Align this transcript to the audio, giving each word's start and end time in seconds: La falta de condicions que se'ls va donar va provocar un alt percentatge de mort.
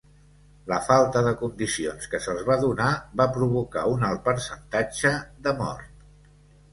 La 0.69 0.77
falta 0.85 1.21
de 1.25 1.33
condicions 1.41 2.07
que 2.13 2.21
se'ls 2.23 2.41
va 2.47 2.57
donar 2.63 2.87
va 3.21 3.27
provocar 3.35 3.83
un 3.91 4.07
alt 4.07 4.23
percentatge 4.31 5.13
de 5.49 5.55
mort. 5.61 6.09